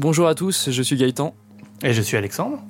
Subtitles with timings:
[0.00, 1.34] Bonjour à tous, je suis Gaëtan.
[1.82, 2.62] Et je suis Alexandre.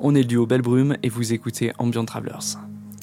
[0.00, 2.56] On est le duo Belle Brume et vous écoutez Ambient Travelers.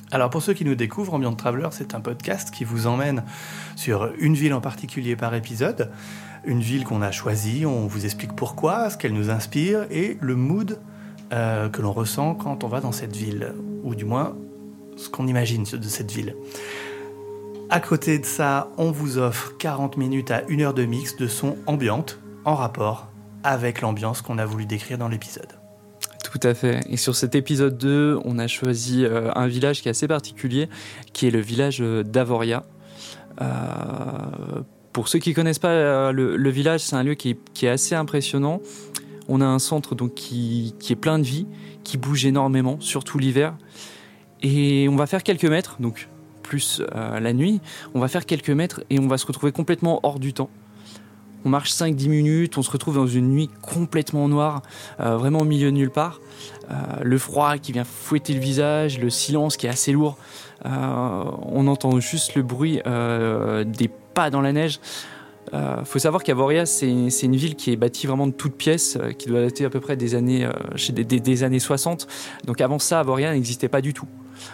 [0.09, 3.23] Alors pour ceux qui nous découvrent, Ambient Travelers, c'est un podcast qui vous emmène
[3.75, 5.91] sur une ville en particulier par épisode,
[6.45, 10.35] une ville qu'on a choisie, on vous explique pourquoi, ce qu'elle nous inspire et le
[10.35, 10.79] mood
[11.31, 14.35] euh, que l'on ressent quand on va dans cette ville, ou du moins
[14.97, 16.35] ce qu'on imagine de cette ville.
[17.69, 21.27] À côté de ça, on vous offre 40 minutes à une heure de mix de
[21.27, 23.10] son ambiante en rapport
[23.43, 25.61] avec l'ambiance qu'on a voulu décrire dans l'épisode.
[26.31, 26.79] Tout à fait.
[26.89, 30.69] Et sur cet épisode 2, on a choisi euh, un village qui est assez particulier,
[31.11, 32.63] qui est le village euh, d'Avoria.
[33.41, 33.47] Euh,
[34.93, 38.61] pour ceux qui ne connaissent pas le, village, c'est un lieu qui est, assez impressionnant.
[39.27, 41.47] On a un centre donc, qui, qui, est plein de vie,
[41.83, 43.55] qui bouge énormément, surtout l'hiver.
[44.41, 46.09] Et on va faire quelques mètres, donc
[46.43, 47.61] plus la nuit,
[47.93, 50.49] on va faire quelques mètres et on va se retrouver complètement hors du temps.
[51.43, 54.61] On marche 5-10 minutes, on se retrouve dans une nuit complètement noire,
[54.99, 56.21] euh, vraiment au milieu de nulle part.
[56.69, 60.17] Euh, le froid qui vient fouetter le visage, le silence qui est assez lourd.
[60.65, 64.79] Euh, on entend juste le bruit des pas dans la neige.
[65.53, 69.27] Il faut savoir qu'Avoria, c'est une ville qui est bâtie vraiment de toutes pièces, qui
[69.27, 70.47] doit dater à peu près des années,
[70.93, 72.07] des, années 60.
[72.45, 74.07] Donc avant ça, Avoria n'existait pas du tout.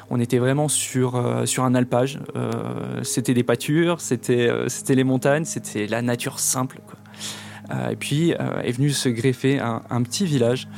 [0.09, 2.19] On était vraiment sur, euh, un alpage.
[2.35, 6.79] Euh, c'était des pâtures, c'était euh, c'était les montagnes, c'était la nature simple.
[7.91, 10.69] et puis est venu se greffer un, petit village,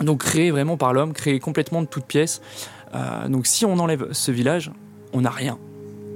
[0.00, 2.42] donc créé vraiment par l'homme, créé complètement de toutes pièces.
[3.28, 4.70] donc si on enlève ce village,
[5.14, 5.58] on n'a rien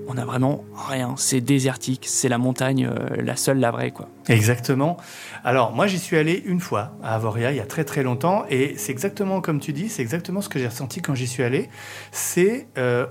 [0.07, 1.15] on a vraiment rien.
[1.17, 4.09] C'est désertique, c'est la montagne, euh, la seule, la vraie, quoi.
[4.29, 4.97] Exactement.
[5.45, 8.45] Alors, moi, j'y suis allé une fois à Avoria, il y a très très longtemps,
[8.49, 11.43] et c'est exactement comme tu dis, c'est exactement ce que j'ai ressenti quand j'y suis
[11.43, 11.69] allé.
[12.13, 13.07] C'est, euh,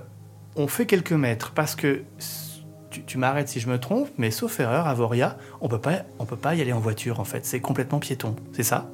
[0.56, 2.02] on fait quelques mètres, parce que
[3.06, 6.36] tu, m'arrêtes si je me trompe, mais sauf erreur, Avoria, on peut pas, on peut
[6.36, 7.44] pas y aller en voiture, en fait.
[7.44, 8.88] C'est complètement piéton, c'est ça?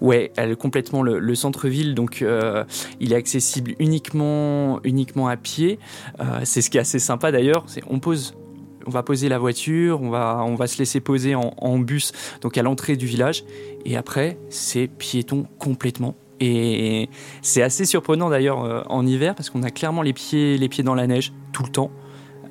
[0.00, 2.64] Ouais, elle complètement le, centre-ville, donc euh,
[3.00, 5.78] il est accessible uniquement, uniquement à pied.
[6.20, 7.66] Euh, c'est ce qui est assez sympa d'ailleurs.
[7.88, 8.34] on pose
[8.86, 12.56] on va poser la voiture, on va, on va se laisser poser en, bus, donc
[12.56, 13.44] à l'entrée du village,
[13.84, 16.14] et après c'est piéton complètement.
[16.38, 17.08] Et
[17.42, 20.84] c'est assez surprenant d'ailleurs euh, en hiver parce qu'on a clairement les pieds, les pieds
[20.84, 21.90] dans la neige tout le temps.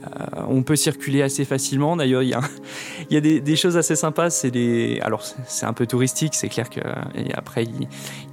[0.06, 1.96] Euh, on peut circuler assez facilement.
[1.96, 4.30] D'ailleurs, il y a, des, choses assez sympas.
[4.30, 6.36] C'est alors c'est un peu touristique.
[6.36, 7.66] C'est clair qu'après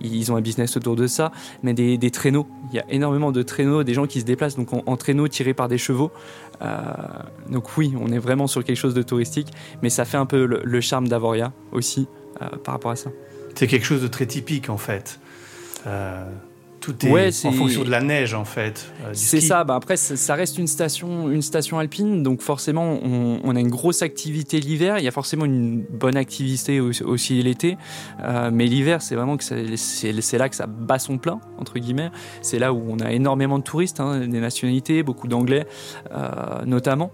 [0.00, 2.46] ils, ont un business autour de ça, mais des, traîneaux.
[2.70, 5.54] Il y a énormément de traîneaux, des gens qui se déplacent donc en, traîneau tirés
[5.54, 6.10] par des chevaux.
[6.62, 6.78] Euh,
[7.48, 9.48] donc oui, on est vraiment sur quelque chose de touristique,
[9.82, 12.08] mais ça fait un peu le, charme d'Avoria aussi
[12.40, 13.10] euh, par rapport à ça.
[13.54, 15.20] C'est quelque chose de très typique en fait.
[16.82, 18.92] Tout est, en fonction de la neige en fait.
[19.04, 19.62] Euh, c'est ça.
[19.62, 24.02] Bah après, ça reste une station, une station alpine, donc forcément, on, a une grosse
[24.02, 24.98] activité l'hiver.
[24.98, 27.78] Il y a forcément une bonne activité aussi, l'été,
[28.20, 32.10] euh, mais l'hiver, c'est vraiment que c'est là que ça bat son plein entre guillemets.
[32.40, 35.66] C'est là où on a énormément de touristes, hein, des nationalités, beaucoup d'anglais
[36.12, 37.12] euh, notamment.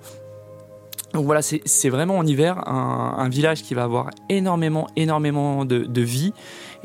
[1.15, 6.35] Donc voilà, c'est vraiment en hiver un, village qui va avoir énormément, énormément de, vie.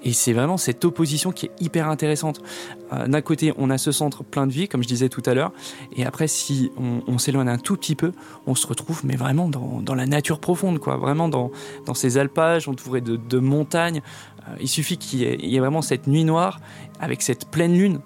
[0.03, 2.41] Et c'est vraiment cette opposition qui est hyper intéressante.
[2.91, 5.33] Euh, d'un côté, on a ce centre plein de vie, comme je disais tout à
[5.33, 5.51] l'heure.
[5.95, 6.71] Et après, si
[7.07, 8.11] on, s'éloigne un tout petit peu,
[8.45, 10.97] on se retrouve, mais vraiment dans, la nature profonde, quoi.
[10.97, 11.51] Vraiment dans,
[11.85, 14.01] dans ces alpages entourés de, de montagnes.
[14.49, 16.59] Euh, il suffit qu'il y, y, ait vraiment cette nuit noire
[16.99, 17.99] avec cette pleine lune.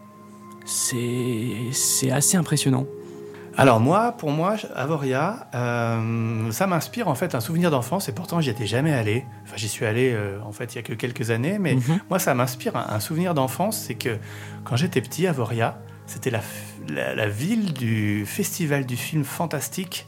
[0.66, 2.86] C'est assez impressionnant.
[3.59, 8.40] Alors moi, pour moi, Avoria, euh, ça m'inspire en fait un souvenir d'enfance et pourtant
[8.40, 9.25] j'y étais jamais allé.
[9.45, 12.00] Enfin, j'y suis allé euh, en fait il y a que quelques années, mais mhm.
[12.12, 14.19] moi ça m'inspire un, souvenir d'enfance, c'est que
[14.63, 20.06] quand j'étais petit, Avoria, c'était la, ville du festival du film fantastique.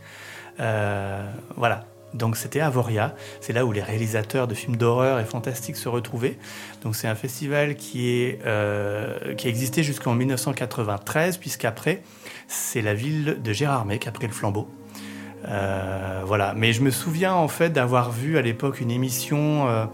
[0.59, 1.27] Euh,
[1.57, 5.89] voilà, donc c'était Avoria, c'est là où les réalisateurs de films d'horreur et fantastiques se
[5.89, 6.37] retrouvaient.
[6.83, 8.43] Donc c'est un festival qui, est,
[9.37, 12.03] qui a existé jusqu'en 1993, puisqu'après
[12.49, 14.67] c'est la ville de Gérardmer qui a pris le flambeau.
[15.47, 19.85] Euh, voilà, mais je me souviens en fait d'avoir vu à l'époque une émission euh,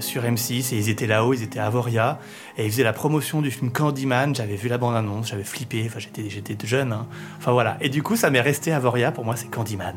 [0.00, 2.18] sur M6 et ils étaient là-haut, ils étaient à Avoria
[2.56, 4.34] et ils faisaient la promotion du film Candyman.
[4.34, 6.92] J'avais vu la bande-annonce, j'avais flippé, enfin j'étais, j'étais jeune.
[6.92, 7.06] Hein.
[7.38, 9.96] Enfin voilà, et du coup ça m'est resté Avoria, pour moi c'est Candyman.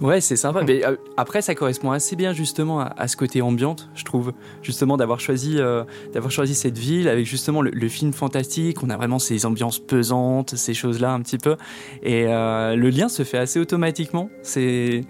[0.00, 0.62] Ouais, c'est sympa.
[0.66, 4.32] Mais euh, après, ça correspond assez bien justement à, ce côté ambiante, je trouve.
[4.62, 8.82] Justement, d'avoir choisi, euh, d'avoir choisi cette ville avec justement le, film fantastique.
[8.82, 11.56] On a vraiment ces ambiances pesantes, ces choses-là un petit peu.
[12.02, 14.30] Et euh, le lien se fait assez automatiquement.
[14.42, 15.02] C'est,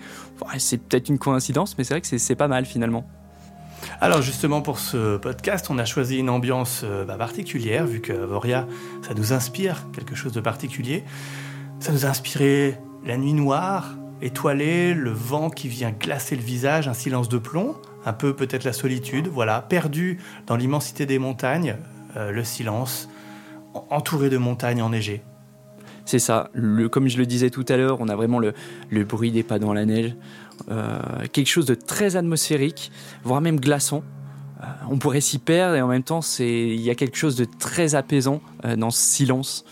[0.58, 3.06] c'est peut-être une coïncidence, mais c'est vrai que c'est pas mal finalement.
[4.00, 8.66] Alors justement pour ce podcast, on a choisi une ambiance bah, particulière, vu que Voria,
[9.06, 11.04] ça nous inspire quelque chose de particulier.
[11.80, 16.88] Ça nous a inspiré la nuit noire, étoilé, le vent qui vient glacer le visage,
[16.88, 21.76] un silence de plomb, un peu peut-être la solitude, voilà, perdu dans l'immensité des montagnes,
[22.16, 23.08] euh, le silence,
[23.90, 25.22] entouré de montagnes enneigées.
[26.04, 26.50] C'est ça,
[26.90, 28.52] comme je le disais tout à l'heure, on a vraiment le,
[29.04, 30.49] bruit des pas dans la neige, euh,
[31.32, 32.92] quelque chose de très atmosphérique,
[33.24, 34.02] voire même glaçant.
[34.62, 37.46] Euh, on pourrait s'y perdre et en même temps, il y a quelque chose de
[37.58, 38.40] très apaisant
[38.76, 39.64] dans ce silence.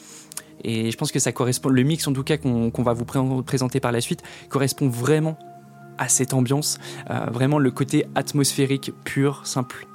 [0.65, 3.05] Et je pense que ça correspond, le mix en tout cas qu'on va vous
[3.43, 5.39] présenter par la suite, correspond vraiment
[5.99, 6.79] à cette ambiance,
[7.11, 9.87] euh, vraiment le côté atmosphérique pur, simple.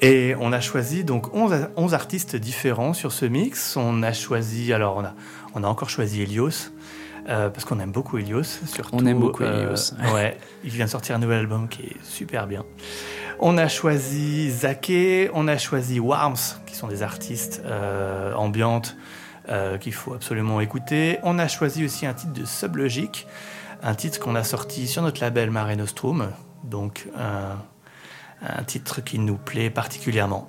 [0.00, 3.76] Et on a choisi donc 11, 11, artistes différents sur ce mix.
[3.78, 5.14] On a choisi, alors on a,
[5.54, 6.72] on a encore choisi Helios,
[7.28, 8.42] euh, parce qu'on aime beaucoup Helios.
[8.42, 9.94] Surtout, on aime beaucoup euh, Helios.
[10.14, 12.64] ouais, il vient de sortir un nouvel album qui est super bien.
[13.40, 18.96] On a choisi Zake, on a choisi Warms, qui sont des artistes euh, ambiantes
[19.48, 21.18] euh, qu'il faut absolument écouter.
[21.22, 23.26] On a choisi aussi un titre de Sublogic,
[23.82, 26.30] un titre qu'on a sorti sur notre label Mare Nostrum,
[26.62, 30.48] donc un titre qui nous plaît particulièrement.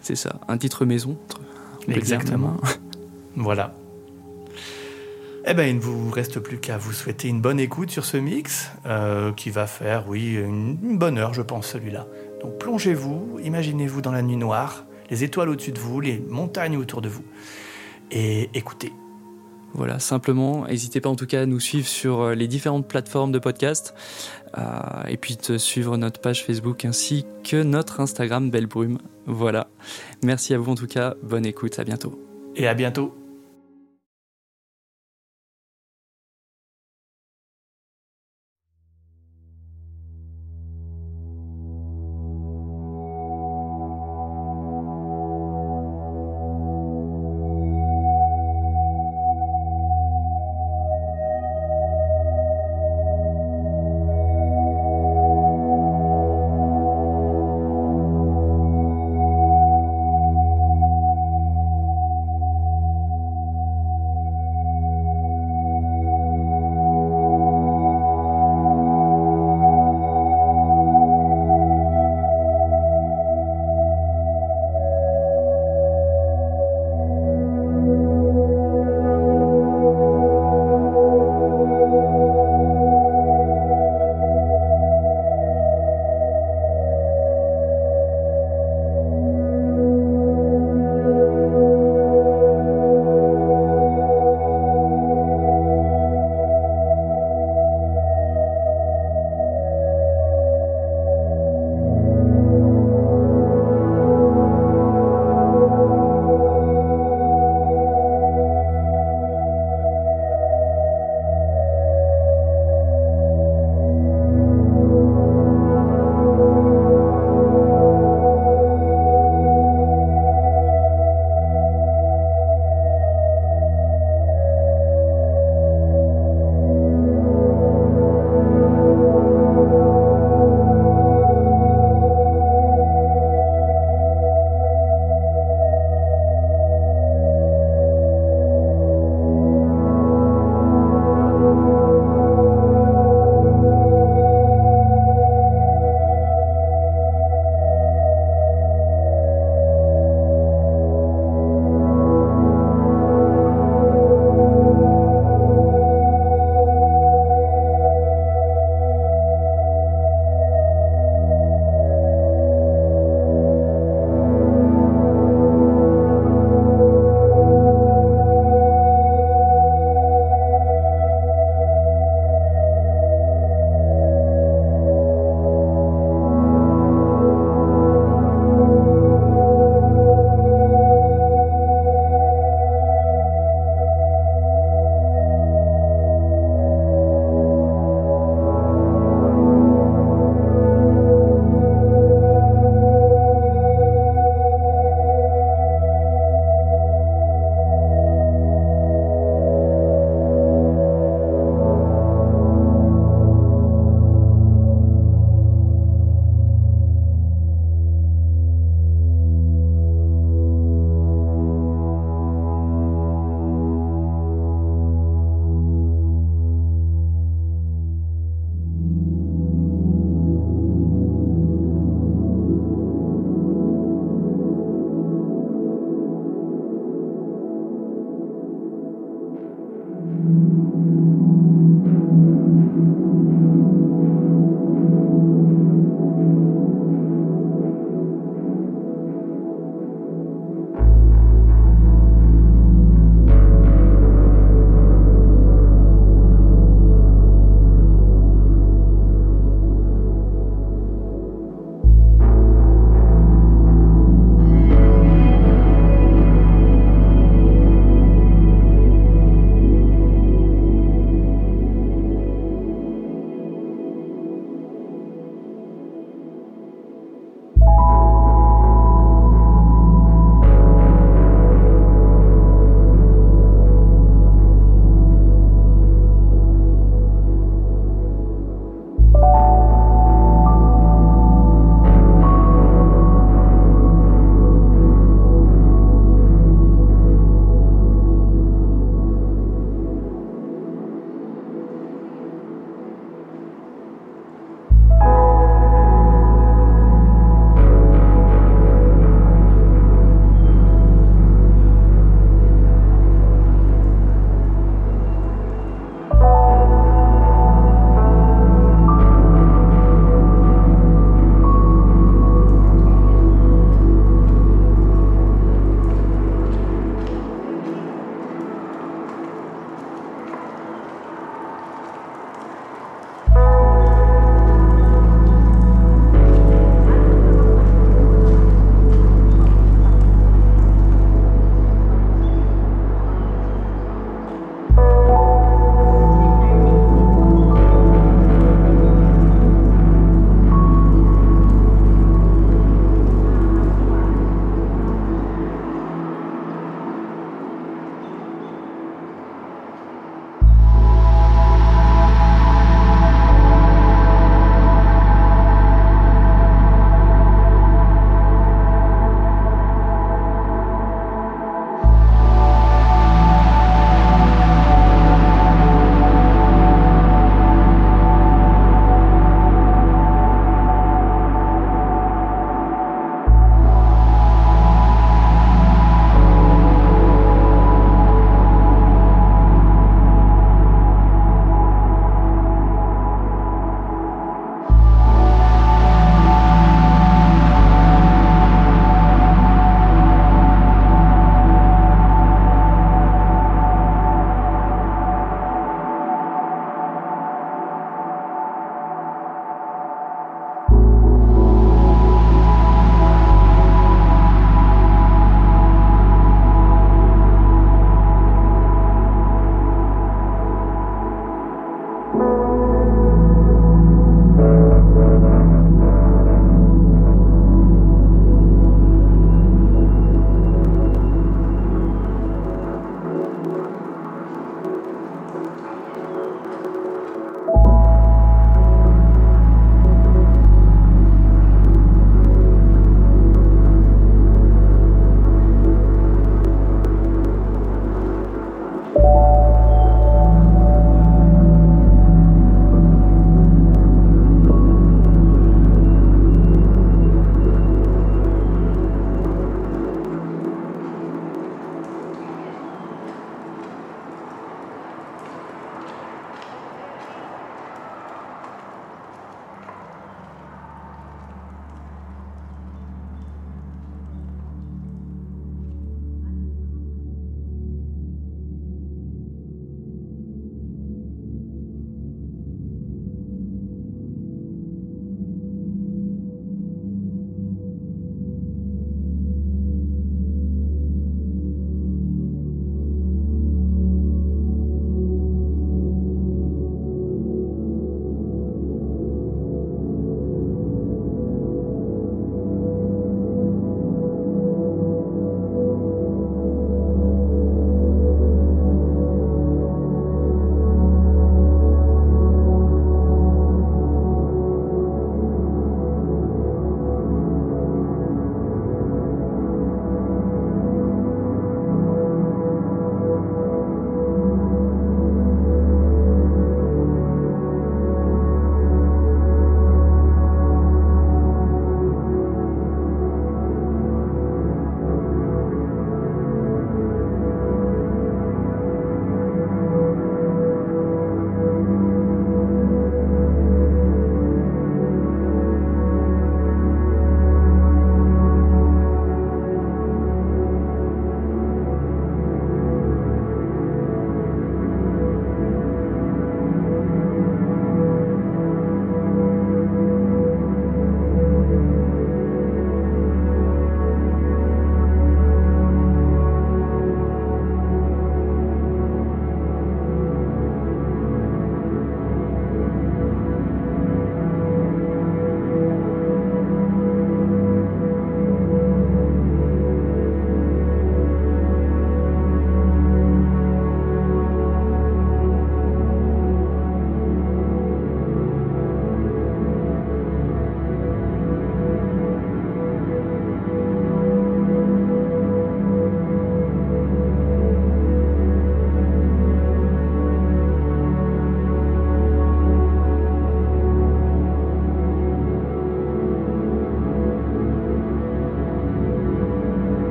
[0.00, 1.18] C'est ça, un titre maison.
[1.88, 2.56] Exactement.
[3.36, 3.74] voilà.
[5.46, 8.16] Eh ben, il ne vous reste plus qu'à vous souhaiter une bonne écoute sur ce
[8.16, 12.06] mix, euh, qui va faire, oui, une bonne heure, je pense, celui-là.
[12.40, 17.02] Donc plongez-vous, imaginez-vous dans la nuit noire, les étoiles au-dessus de vous, les montagnes autour
[17.02, 17.24] de vous
[18.10, 18.92] et écoutez.
[19.74, 23.32] Voilà, simplement, n'hésitez pas en tout cas à nous suivre sur euh, les différentes plateformes
[23.32, 23.92] de podcast
[24.56, 24.62] euh,
[25.08, 28.98] et puis de suivre notre page Facebook ainsi que notre Instagram Belle Brume.
[29.26, 29.66] Voilà.
[30.22, 32.22] Merci à vous en tout cas, bonne écoute, à bientôt.
[32.54, 33.23] Et à bientôt.